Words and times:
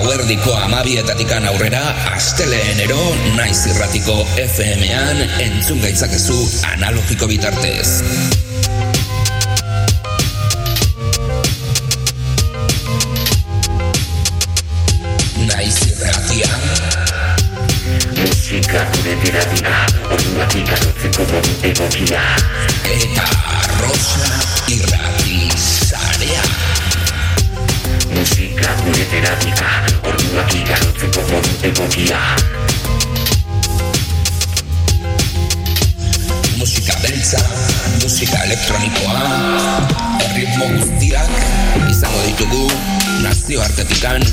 Gauerdiko 0.00 0.54
amabietatikan 0.64 1.44
aurrera, 1.50 1.80
asteleenero 2.14 2.96
naiz 3.36 3.58
irratiko 3.68 4.14
FM-an 4.40 5.20
entzun 5.44 5.82
gaitzakezu 5.82 6.36
analogiko 6.70 7.28
bitartez. 7.28 8.00
Naiz 15.50 15.76
irratia. 15.90 16.50
Musika 18.16 18.86
gure 18.96 19.16
teratia, 19.26 19.78
orduak 20.08 20.60
ikarotzeko 20.64 21.28
modu 21.34 21.56
egokia. 21.74 22.24
Eta 22.96 23.28
Rosa 23.82 24.36
irrati 24.72 25.19
gure 28.90 29.04
teratia, 29.06 29.68
orduak 30.02 30.54
ikarotzeko 30.58 31.22
modu 31.30 31.50
egokia. 31.68 32.18
Musika 36.58 36.96
beltza, 37.04 37.42
musika 38.02 38.40
elektronikoa, 38.48 39.20
erritmo 40.26 40.70
guztiak 40.74 41.30
izango 41.92 42.24
ditugu 42.26 42.64
nazioartetikan 43.22 44.26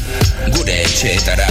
gure 0.57 0.81
etxeetara. 0.87 1.47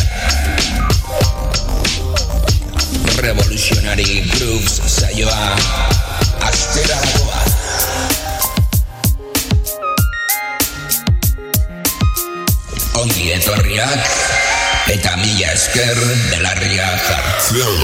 Revolutionary 3.23 4.25
Grooves 4.35 4.81
saioa 4.99 5.55
astera 6.51 6.99
Ongi 12.97 13.27
etorriak 13.35 14.07
eta 14.95 15.17
mila 15.21 15.53
esker 15.53 16.01
belarria 16.31 16.89
jartzen. 17.05 17.77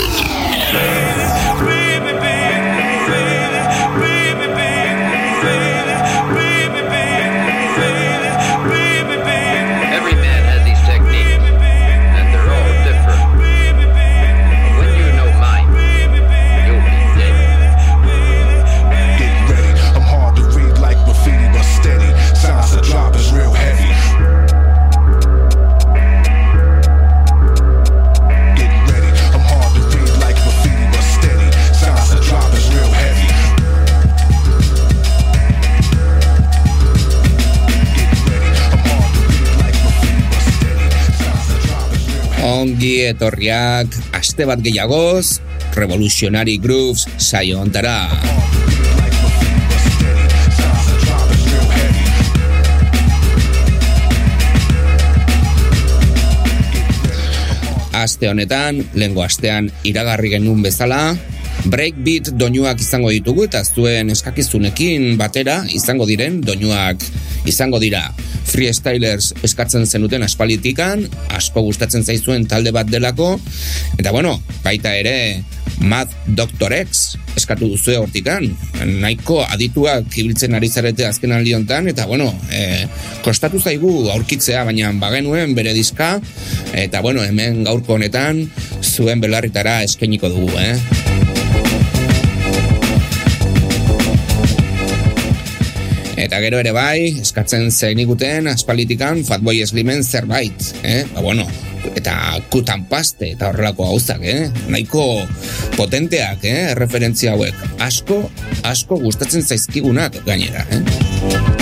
Ongi 42.62 43.00
etorriak 43.10 43.90
aste 44.14 44.44
bat 44.46 44.60
gehiagoz 44.62 45.40
Revolutionary 45.74 46.60
Grooves 46.62 47.08
saio 47.18 47.58
ontara. 47.58 48.06
Aste 57.98 58.30
honetan, 58.30 58.78
lehengo 58.94 59.26
astean 59.26 59.66
iragarri 59.82 60.30
genuen 60.36 60.62
bezala, 60.62 61.16
breakbeat 61.66 62.30
doinuak 62.38 62.78
izango 62.78 63.10
ditugu 63.10 63.48
eta 63.48 63.64
zuen 63.66 64.14
eskakizunekin 64.14 65.16
batera 65.18 65.64
izango 65.74 66.06
diren 66.06 66.38
doinuak 66.46 67.02
izango 67.48 67.80
dira. 67.82 68.10
Freestylers 68.52 69.32
eskatzen 69.46 69.86
zenuten 69.86 70.22
aspalitikan, 70.26 71.06
asko 71.32 71.62
gustatzen 71.68 72.04
zaizuen 72.04 72.46
talde 72.50 72.72
bat 72.74 72.90
delako, 72.90 73.34
eta 73.98 74.12
bueno, 74.12 74.36
baita 74.64 74.94
ere 74.98 75.42
Mad 75.80 76.10
Doctor 76.26 76.74
X 76.76 77.16
eskatu 77.36 77.68
duzue 77.70 77.96
hortikan, 77.96 78.44
nahiko 79.02 79.40
adituak 79.46 80.12
ibiltzen 80.20 80.54
ari 80.58 80.68
zarete 80.68 81.06
azken 81.08 81.32
aldi 81.32 81.54
hontan, 81.56 81.88
eta 81.88 82.06
bueno, 82.10 82.28
e, 82.52 82.84
kostatu 83.24 83.60
zaigu 83.60 84.10
aurkitzea, 84.12 84.66
baina 84.68 84.92
bagenuen 85.00 85.56
bere 85.56 85.72
diska, 85.76 86.18
eta 86.76 87.00
bueno, 87.00 87.24
hemen 87.24 87.64
gaurko 87.64 87.96
honetan 87.96 88.44
zuen 88.82 89.24
belarritara 89.24 89.80
eskainiko 89.86 90.30
dugu, 90.32 90.52
eh? 90.60 91.01
Eta 96.22 96.38
gero 96.38 96.60
ere 96.62 96.70
bai, 96.70 97.18
eskatzen 97.18 97.70
zeniguten 97.74 98.46
aspalitikan 98.52 99.24
Fatboy 99.26 99.64
Slimen 99.66 100.04
zerbait, 100.04 100.68
eh? 100.86 101.02
Ba, 101.10 101.24
bueno, 101.24 101.46
eta 101.96 102.14
kutan 102.52 102.84
paste 102.90 103.32
eta 103.34 103.50
horrelako 103.50 103.88
gauzak, 103.90 104.22
eh? 104.22 104.46
Nahiko 104.70 105.06
potenteak, 105.74 106.46
eh? 106.46 106.76
Referentzia 106.78 107.34
hauek. 107.34 107.58
Asko, 107.82 108.22
asko 108.62 109.00
gustatzen 109.02 109.42
zaizkigunak 109.42 110.22
gainera, 110.28 110.62
eh? 110.70 111.61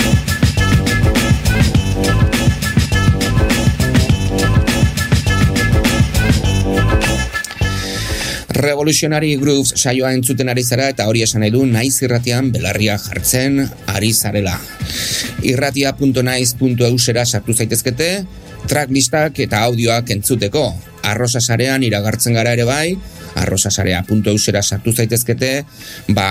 Revolutionary 8.61 9.35
Grooves 9.41 9.73
saioa 9.75 10.11
entzuten 10.13 10.49
ari 10.51 10.61
zara 10.61 10.91
eta 10.93 11.07
hori 11.09 11.23
esan 11.25 11.41
nahi 11.41 11.49
du 11.53 11.63
naiz 11.65 11.95
irratian 12.05 12.51
belarria 12.53 12.97
jartzen 13.01 13.57
ari 13.89 14.11
zarela. 14.13 14.53
Irratia.naiz.eusera 15.49 17.25
sartu 17.25 17.55
zaitezkete, 17.57 18.09
tracklistak 18.69 19.41
eta 19.47 19.63
audioak 19.65 20.13
entzuteko. 20.13 20.67
Arrosa 21.09 21.41
sarean 21.41 21.81
iragartzen 21.81 22.37
gara 22.37 22.53
ere 22.53 22.67
bai, 22.69 22.93
arrosasarea.eusera 23.41 24.61
sartu 24.61 24.93
zaitezkete, 24.93 25.51
ba, 26.13 26.29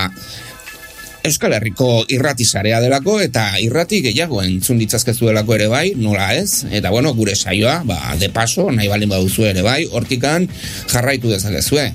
Euskal 1.21 1.53
Herriko 1.53 2.07
irrati 2.09 2.49
sarea 2.49 2.79
delako 2.81 3.19
eta 3.21 3.59
irrati 3.61 3.99
gehiago 4.01 4.39
entzun 4.41 4.79
ditzazkezuelako 4.81 5.53
ere 5.59 5.67
bai, 5.69 5.93
nola 6.01 6.33
ez? 6.33 6.65
Eta 6.73 6.89
bueno, 6.95 7.13
gure 7.13 7.37
saioa, 7.37 7.85
ba, 7.85 8.17
de 8.17 8.33
paso, 8.33 8.73
nahi 8.73 8.89
baldin 8.89 9.13
baduzu 9.13 9.45
ere 9.51 9.61
bai, 9.67 9.85
hortikan 9.85 10.49
jarraitu 10.89 11.29
dezakezue. 11.29 11.93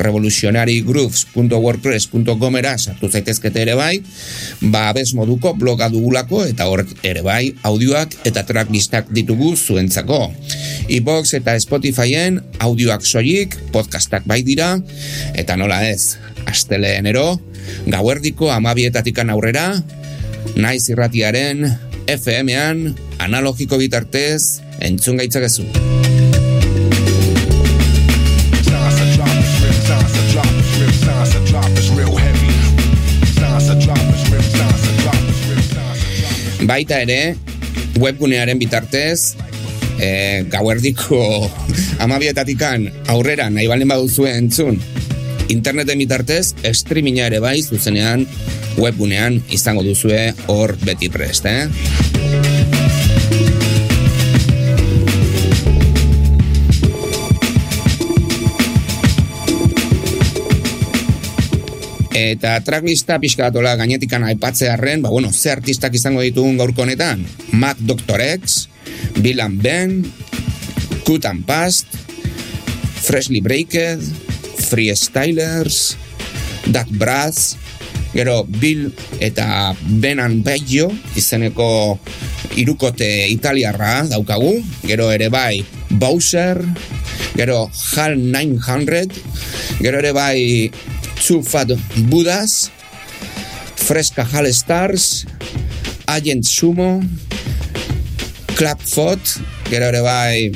revolutionarygrooves.wordpress.com 0.00 2.56
era 2.58 2.78
sartu 2.78 3.08
zaitezkete 3.08 3.62
ere 3.62 3.74
bai, 3.78 4.02
ba, 4.60 4.92
bez 4.92 5.14
moduko 5.14 5.54
bloga 5.54 5.88
dugulako 5.88 6.44
eta 6.50 6.66
hor 6.66 6.86
ere 7.06 7.22
bai, 7.22 7.54
audioak 7.62 8.26
eta 8.26 8.42
tracklistak 8.42 9.06
ditugu 9.14 9.56
zuentzako. 9.56 10.32
iBox 10.88 11.34
eta 11.38 11.54
Spotifyen 11.60 12.42
audioak 12.58 13.06
soilik, 13.06 13.54
podcastak 13.70 14.26
bai 14.26 14.42
dira, 14.42 14.80
eta 15.38 15.56
nola 15.56 15.86
ez, 15.86 16.18
asteleenero, 16.50 17.38
gauerdiko 17.86 18.50
amabietatikan 18.52 19.30
aurrera, 19.30 19.68
naiz 20.56 20.88
irratiaren 20.90 21.66
FM-an 22.08 22.94
analogiko 23.18 23.78
bitartez 23.80 24.60
entzun 24.84 25.20
gaitzakezu. 25.20 25.66
Baita 36.64 36.96
ere, 37.04 37.36
webgunearen 38.00 38.58
bitartez, 38.58 39.34
e, 40.00 40.44
gauerdiko 40.48 41.20
amabietatikan 42.04 42.88
aurrera 43.12 43.50
nahi 43.52 43.68
balen 43.68 43.90
baduzue 43.92 44.32
entzun, 44.38 44.80
interneten 45.48 45.98
bitartez, 45.98 46.54
streaminga 46.72 47.28
ere 47.28 47.40
bai 47.42 47.58
zuzenean 47.62 48.24
webgunean 48.80 49.40
izango 49.54 49.84
duzue 49.86 50.32
hor 50.50 50.74
beti 50.84 51.10
prest, 51.12 51.46
eh? 51.46 51.68
Eta 62.14 62.54
tracklista 62.62 63.18
pixka 63.18 63.48
batola 63.48 63.74
gainetikan 63.74 64.22
aipatzearren, 64.24 65.02
ba 65.02 65.10
bueno, 65.10 65.32
ze 65.32 65.50
artistak 65.50 65.96
izango 65.98 66.22
ditugun 66.22 66.56
gaurko 66.56 66.86
honetan? 66.86 67.26
Mac 67.52 67.76
Dr. 67.82 68.20
X, 68.38 68.68
Bill 69.18 69.42
and 69.42 69.60
Ben, 69.60 70.04
Cut 71.04 71.26
and 71.26 71.44
Past, 71.44 71.90
Freshly 73.04 73.42
Breaked, 73.42 74.23
Freestylers, 74.74 75.94
That 76.74 76.90
Brass, 76.90 77.54
gero 78.10 78.42
Bill 78.42 78.90
eta 79.22 79.70
Ben 80.02 80.18
and 80.18 80.42
Baggio 80.42 80.88
izeneko 81.14 82.00
irukote 82.58 83.30
italiarra 83.30 84.02
daukagu, 84.10 84.58
gero 84.82 85.12
ere 85.14 85.30
bai 85.30 85.62
Bowser, 85.94 86.58
gero 87.38 87.70
HAL 87.94 88.18
900, 88.18 89.14
gero 89.78 90.02
ere 90.02 90.10
bai 90.10 90.70
Two 91.22 91.46
Fat 91.46 91.70
Buddhas, 92.10 92.72
Fresca 93.78 94.26
HAL 94.26 94.50
Stars, 94.50 95.22
Agent 96.10 96.42
Sumo, 96.42 96.98
Clapfoot, 98.58 99.38
gero 99.70 99.86
ere 99.94 100.02
bai, 100.02 100.50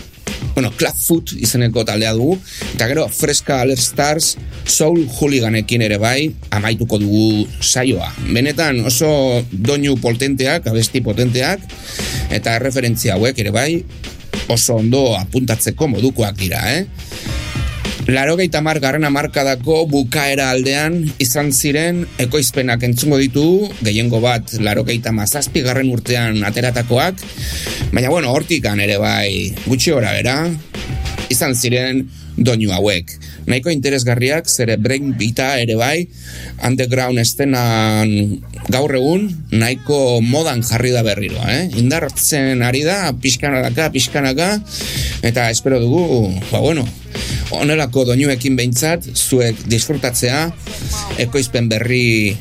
bueno, 0.59 0.73
Clapfoot 0.75 1.37
izeneko 1.39 1.85
taldea 1.87 2.11
dugu, 2.19 2.33
eta 2.75 2.89
gero 2.91 3.05
Fresca 3.15 3.61
All 3.63 3.71
Stars 3.79 4.33
Soul 4.67 5.05
Hooliganekin 5.07 5.85
ere 5.87 6.01
bai, 6.03 6.33
amaituko 6.51 6.99
dugu 6.99 7.47
saioa. 7.63 8.09
Benetan 8.35 8.81
oso 8.91 9.09
doinu 9.53 9.95
potenteak, 10.03 10.67
abesti 10.67 10.99
potenteak, 11.07 11.63
eta 12.35 12.59
referentzia 12.59 13.15
hauek 13.15 13.39
ere 13.39 13.55
bai, 13.55 13.71
oso 14.51 14.81
ondo 14.83 15.13
apuntatzeko 15.21 15.93
modukoak 15.95 16.35
dira, 16.43 16.65
eh? 16.75 17.38
Larogeita 18.09 18.63
mar 18.65 18.79
garren 18.81 19.05
amarkadako 19.05 19.83
bukaera 19.93 20.47
aldean 20.49 20.95
izan 21.21 21.51
ziren 21.53 22.07
ekoizpenak 22.25 22.87
entzungo 22.89 23.19
ditu, 23.21 23.43
gehiengo 23.85 24.23
bat 24.25 24.55
larogeita 24.65 25.13
mazazpi 25.13 25.61
garren 25.67 25.91
urtean 25.93 26.41
ateratakoak, 26.49 27.21
baina 27.93 28.09
bueno, 28.09 28.33
hortikan 28.33 28.81
ere 28.81 28.97
bai 28.97 29.53
gutxi 29.67 29.93
ora 29.93 30.15
bera, 30.17 30.39
izan 31.29 31.53
ziren 31.53 32.07
doinu 32.39 32.73
hauek. 32.73 33.13
Nahiko 33.49 33.69
interesgarriak, 33.75 34.49
zere 34.49 34.79
brain 34.81 35.13
bita 35.19 35.51
ere 35.61 35.77
bai, 35.77 36.07
underground 36.65 37.21
estenan 37.21 38.41
gaur 38.73 38.95
egun, 38.97 39.29
nahiko 39.53 40.23
modan 40.25 40.65
jarri 40.65 40.95
da 40.97 41.05
berriro, 41.05 41.45
eh? 41.45 41.67
Indartzen 41.77 42.65
ari 42.65 42.87
da, 42.89 43.13
pixkanaka, 43.21 43.91
pixkanaka, 43.93 44.49
eta 45.29 45.51
espero 45.53 45.81
dugu, 45.85 46.33
ba 46.49 46.65
bueno, 46.65 46.89
onelako 47.55 48.05
doinuekin 48.11 48.57
behintzat, 48.59 49.07
zuek 49.15 49.65
disfrutatzea, 49.71 50.49
ekoizpen 51.25 51.69
berri 51.69 52.37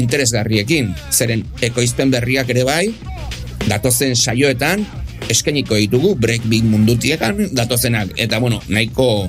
interesgarriekin. 0.00 0.92
Zeren, 1.12 1.44
ekoizpen 1.64 2.12
berriak 2.14 2.50
ere 2.52 2.64
bai, 2.68 2.84
datozen 3.66 4.16
saioetan, 4.16 4.86
eskeniko 5.32 5.76
ditugu 5.78 6.14
breakbeat 6.20 6.66
mundutiekan 6.70 7.48
datozenak 7.56 8.12
eta 8.20 8.38
bueno, 8.38 8.60
nahiko 8.68 9.28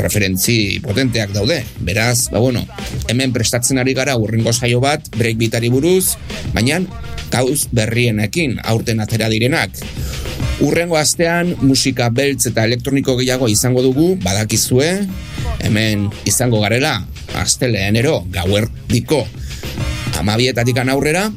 referentzi 0.00 0.80
potenteak 0.82 1.32
daude. 1.36 1.62
Beraz, 1.86 2.28
ba 2.32 2.42
bueno, 2.42 2.64
hemen 3.08 3.32
prestatzen 3.32 3.78
ari 3.78 3.94
gara 3.94 4.16
urrengo 4.18 4.52
saio 4.52 4.80
bat 4.82 5.06
breakbeatari 5.16 5.70
buruz, 5.70 6.16
baina 6.54 6.80
gauz 7.30 7.66
berrienekin 7.74 8.60
aurten 8.64 9.00
atera 9.04 9.30
direnak. 9.32 9.70
Urrengo 10.64 10.96
astean 10.96 11.52
musika 11.60 12.08
beltz 12.08 12.46
eta 12.48 12.64
elektroniko 12.64 13.16
gehiago 13.18 13.48
izango 13.52 13.82
dugu, 13.84 14.14
badakizue, 14.22 14.90
hemen 15.66 16.08
izango 16.24 16.62
garela, 16.64 17.00
asteleenero, 17.36 18.22
gauerdiko 18.32 19.26
amabietatik 20.16 20.78
aurrera, 20.80 21.30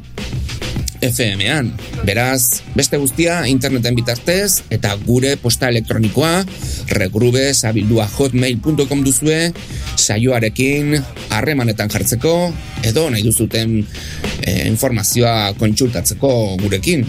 FM-ean. 1.00 1.72
Beraz, 2.04 2.62
beste 2.76 2.98
guztia 3.00 3.46
interneten 3.48 3.96
bitartez 3.96 4.62
eta 4.72 4.92
gure 5.06 5.34
posta 5.40 5.68
elektronikoa 5.72 6.44
regrubes 6.92 7.64
abildua 7.64 8.06
hotmail.com 8.08 9.04
duzue 9.04 9.52
saioarekin 9.96 10.96
harremanetan 11.32 11.92
jartzeko 11.92 12.34
edo 12.84 13.08
nahi 13.12 13.24
duzuten 13.24 13.80
eh, 14.44 14.68
informazioa 14.68 15.54
kontsultatzeko 15.60 16.32
gurekin. 16.60 17.06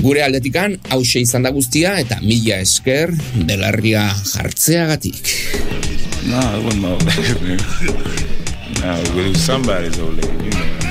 Gure 0.00 0.22
aldetikan 0.24 0.78
hause 0.90 1.20
izan 1.20 1.44
da 1.44 1.50
guztia 1.52 1.98
eta 2.00 2.16
mila 2.24 2.60
esker 2.64 3.12
belarria 3.48 4.06
jartzeagatik. 4.32 5.20
No, 6.24 6.38
it 6.38 6.64
wasn't 6.64 6.82
my 6.82 6.88
man. 7.04 7.58
No, 8.80 8.94
it 8.96 9.14
was 9.14 9.44
somebody's 9.44 9.98
old 9.98 10.16
lady, 10.16 10.44
you 10.44 10.50
know. 10.50 10.81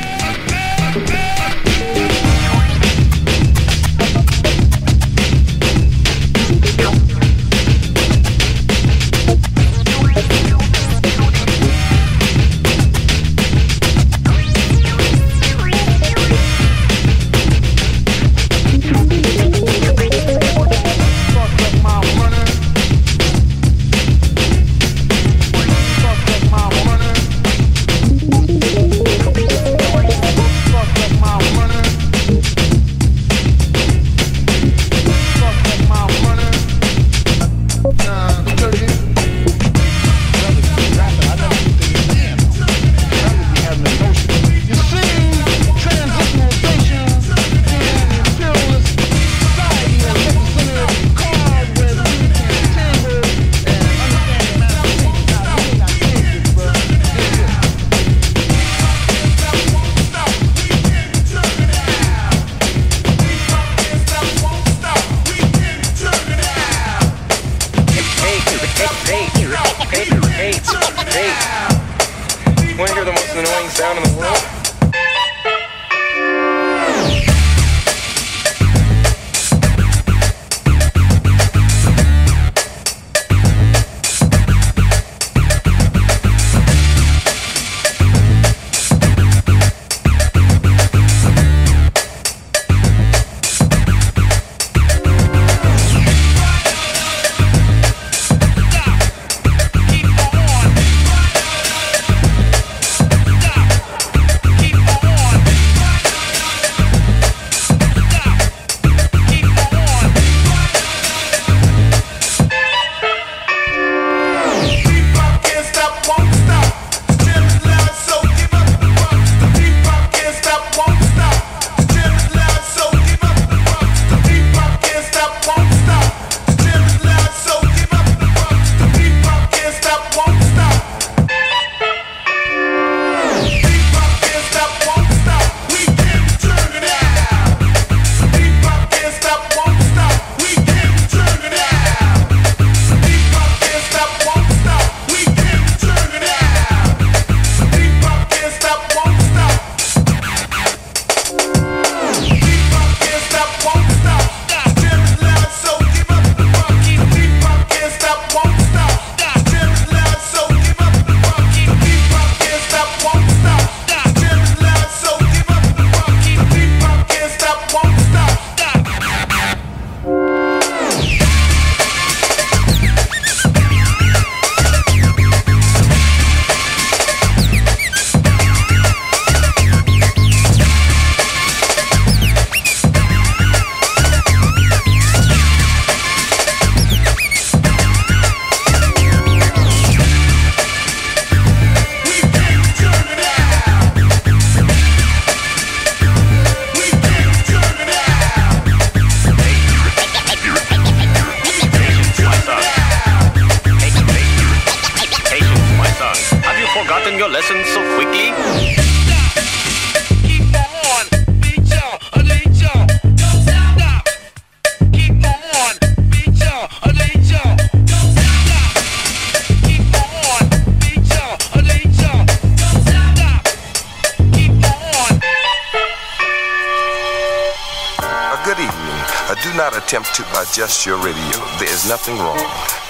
Adjust 230.52 230.86
your 230.86 230.98
radio. 230.98 231.32
There 231.60 231.72
is 231.72 231.88
nothing 231.88 232.18
wrong. 232.18 232.36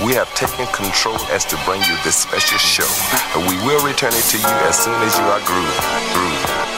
We 0.03 0.15
have 0.15 0.33
taken 0.33 0.65
control 0.73 1.17
as 1.29 1.45
to 1.45 1.55
bring 1.63 1.79
you 1.81 1.95
this 2.03 2.15
special 2.15 2.57
show. 2.57 2.89
We 3.37 3.55
will 3.57 3.85
return 3.85 4.13
it 4.13 4.25
to 4.33 4.37
you 4.37 4.55
as 4.65 4.83
soon 4.83 4.95
as 4.95 5.15
you 5.15 5.25
are 5.25 5.39
grooved. 5.45 5.79
Grooved. 6.13 6.70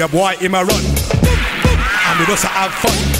a 0.00 0.08
boy, 0.08 0.34
in 0.40 0.52
my 0.52 0.62
run. 0.62 0.84
And 0.84 2.20
we 2.20 2.26
just 2.26 2.44
have 2.44 2.72
fun. 2.74 3.17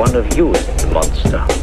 One 0.00 0.16
of 0.16 0.34
you 0.34 0.50
is 0.54 0.66
the 0.82 0.86
monster? 0.94 1.59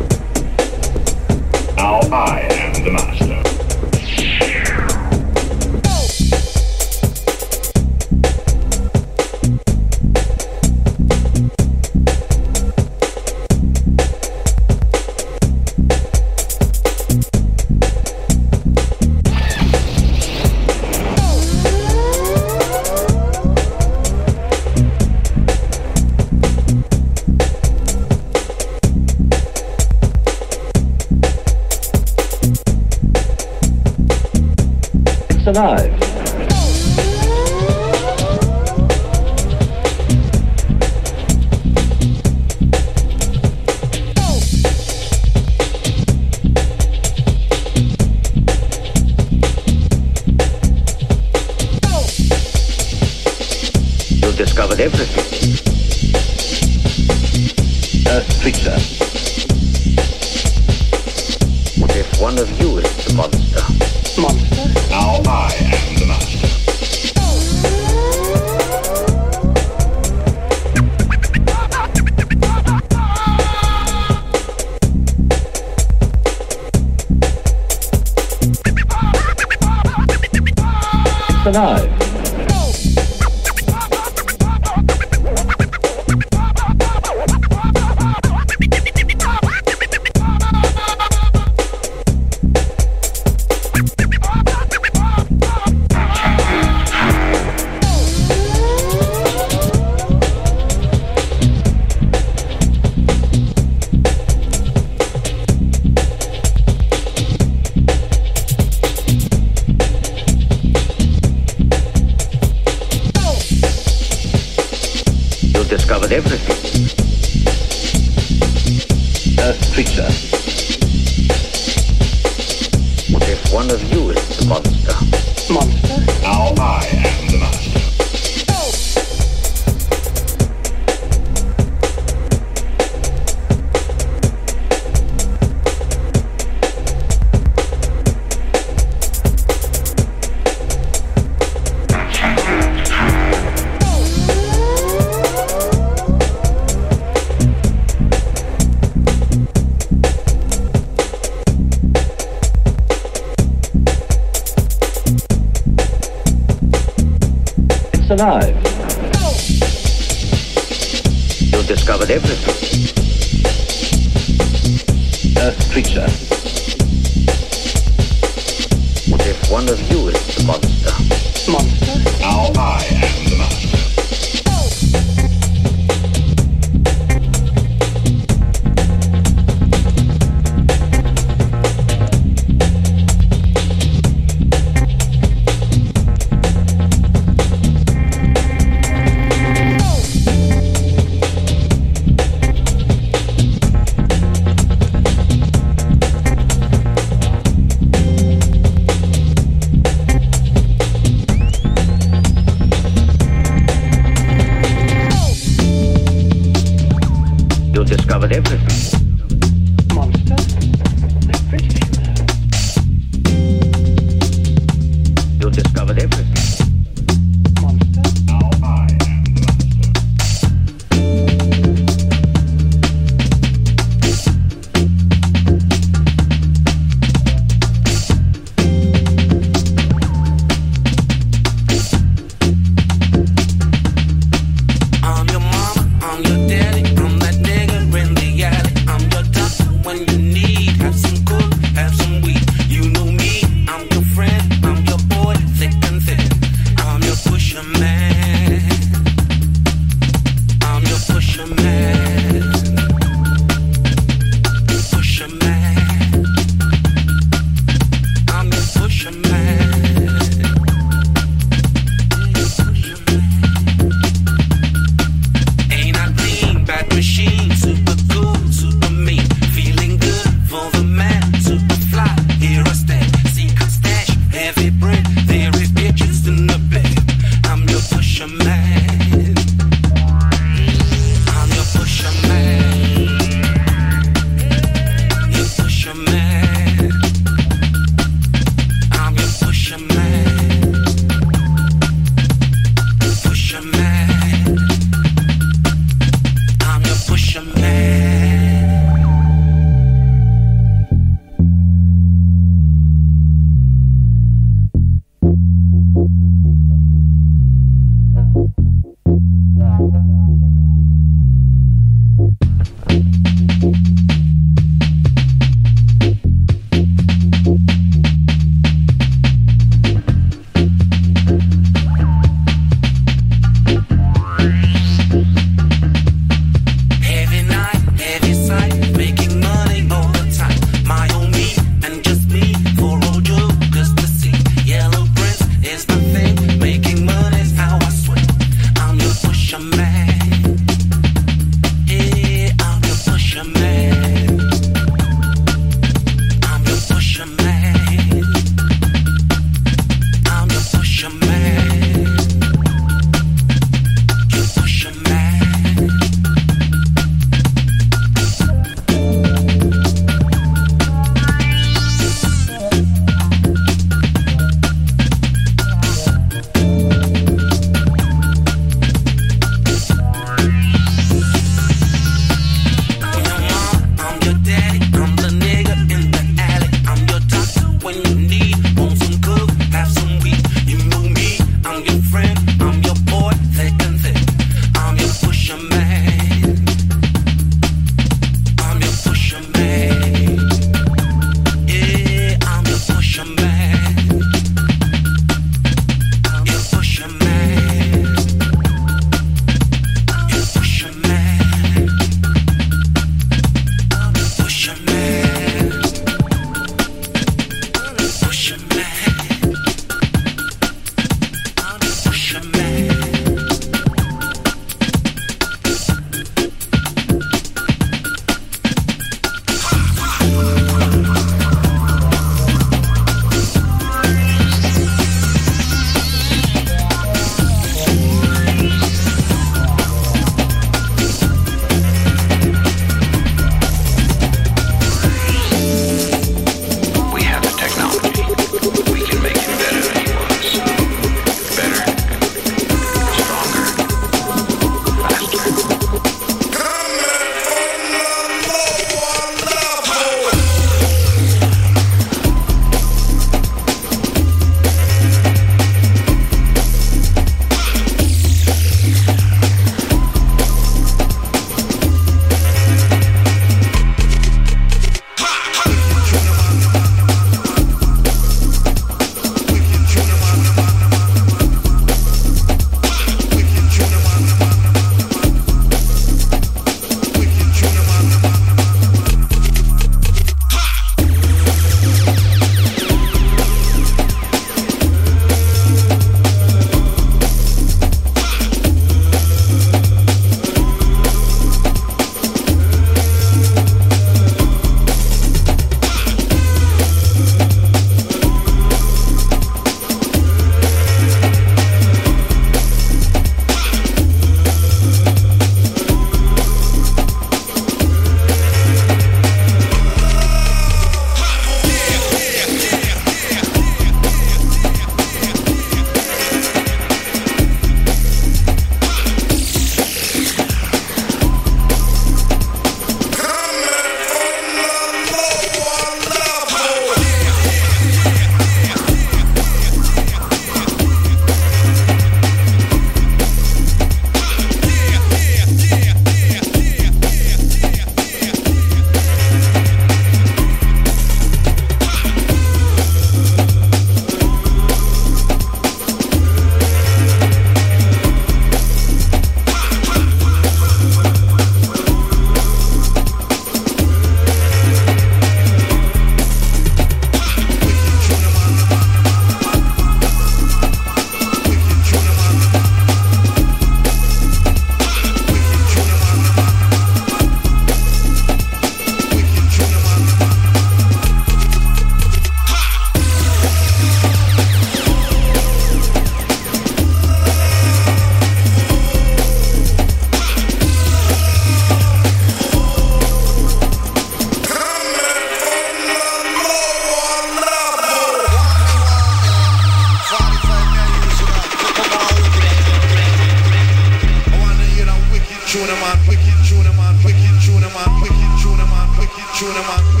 tune 599.41 599.55
them 599.55 599.65
up. 599.65 600.00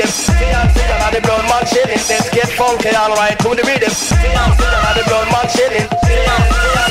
rhythm. 0.00 0.12
Sing 0.12 0.48
and 0.48 1.14
the 1.14 1.20
brown 1.20 1.44
man 1.46 1.64
chilling. 1.66 2.00
Let's 2.08 2.30
get 2.30 2.48
funky, 2.48 2.88
alright, 2.88 3.38
to 3.38 3.48
the 3.54 3.62
rhythm. 3.66 3.90
Sing 3.90 4.18
and 4.18 4.52
sing 4.56 4.96
the 4.96 5.04
brown 5.08 5.26
man 5.32 5.46
chilling. 5.48 6.89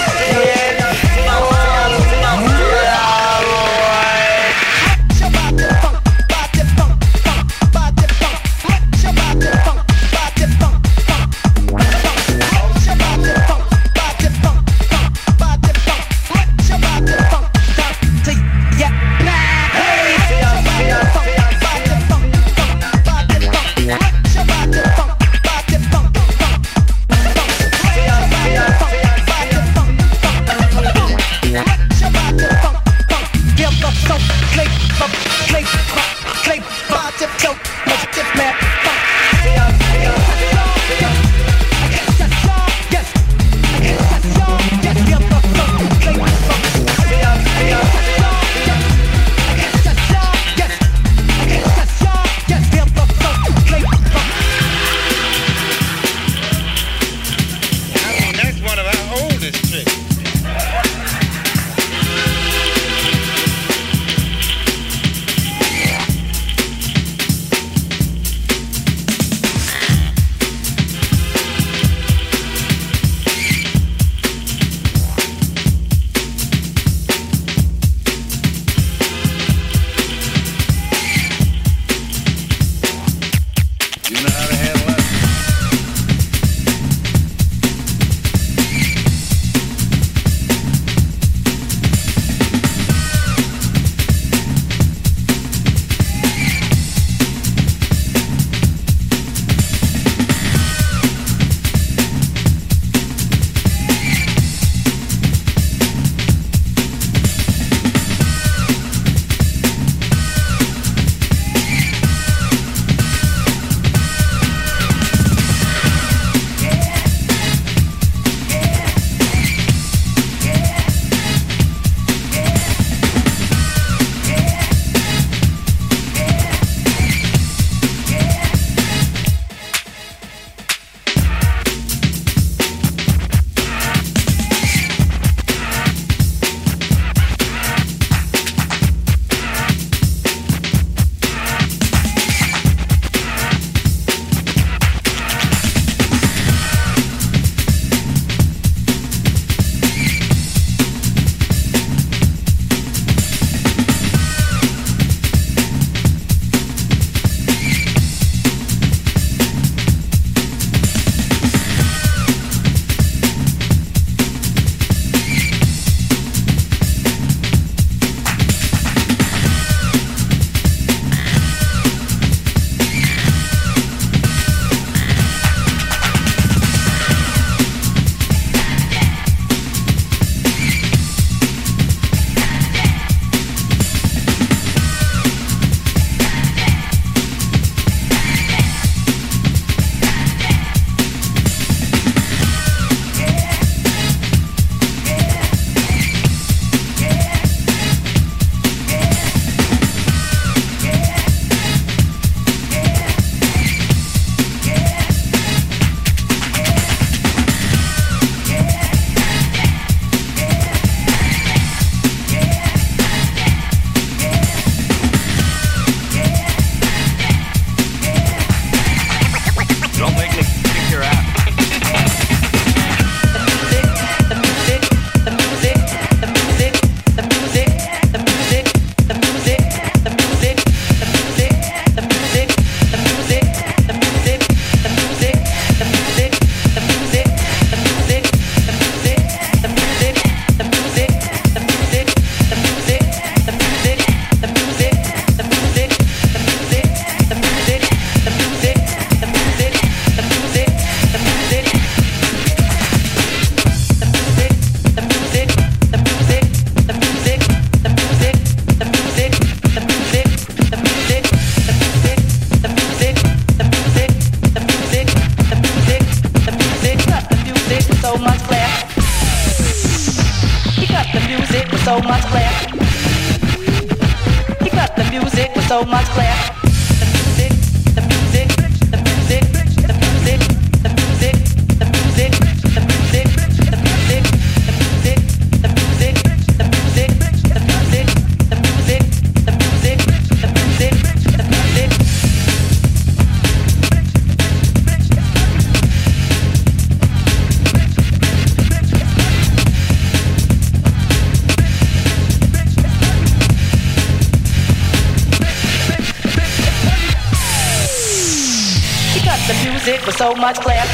music 309.89 310.05
with 310.05 310.17
so 310.17 310.35
much 310.35 310.59
class. 310.59 310.87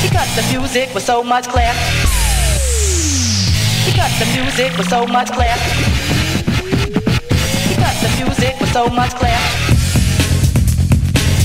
He 0.00 0.08
cut 0.10 0.28
the 0.36 0.42
music 0.52 0.94
with 0.94 1.02
so 1.02 1.24
much 1.24 1.48
class. 1.48 1.74
He 3.84 3.90
cut 3.98 4.12
the 4.20 4.26
music 4.38 4.78
with 4.78 4.88
so 4.88 5.04
much 5.04 5.32
class. 5.32 5.58
He 7.68 7.74
cut 7.74 7.96
the 8.00 8.10
music 8.22 8.60
with 8.60 8.72
so 8.72 8.86
much 8.86 9.10
class. 9.10 9.42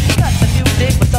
He 0.06 0.14
cut 0.22 0.34
the 0.40 0.48
music 0.54 1.00
with 1.00 1.12
so 1.12 1.19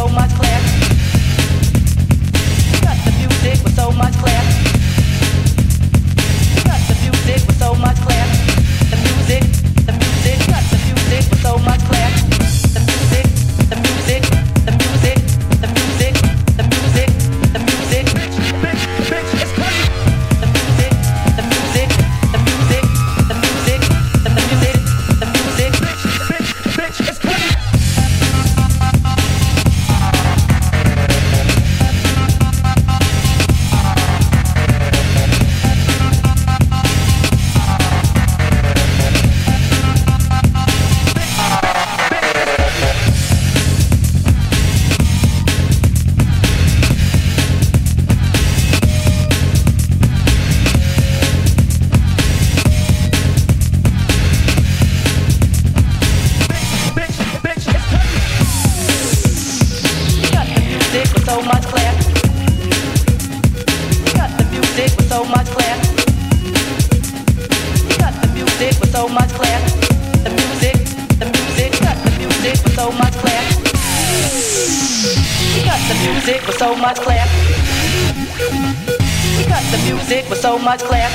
music 80.10 80.28
with 80.28 80.40
so 80.40 80.58
much 80.58 80.80
class. 80.80 81.12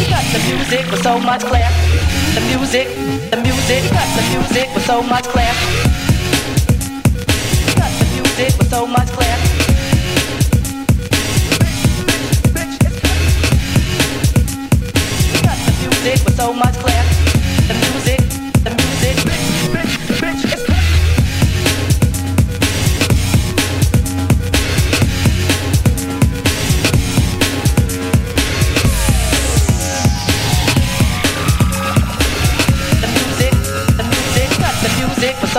We 0.00 0.08
got 0.08 0.24
the 0.32 0.38
music 0.48 0.90
with 0.90 1.02
so 1.02 1.18
much 1.18 1.42
class. 1.42 1.70
The 2.34 2.40
music, 2.40 2.88
the 3.30 3.36
music, 3.36 3.82
got 3.92 4.08
the 4.16 4.22
music 4.32 4.74
with 4.74 4.86
so 4.86 5.02
much 5.02 5.24
class. 5.24 5.56
We 7.66 7.74
got 7.74 7.92
the 7.98 8.06
music 8.14 8.58
with 8.58 8.70
so 8.70 8.86
much 8.86 9.08
class. 9.08 9.38
With 16.04 16.36
so 16.36 16.52
much 16.54 16.74
class. 16.76 16.87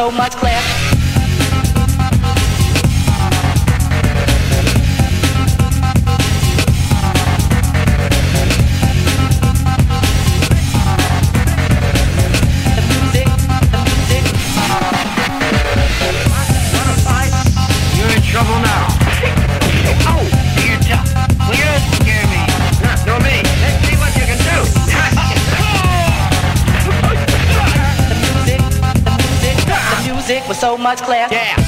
so 0.09 0.17
much 0.17 0.35
class. 0.35 0.88
much, 30.89 31.03
Claire? 31.03 31.27
Yeah. 31.31 31.58